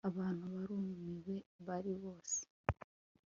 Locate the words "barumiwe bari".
0.53-1.93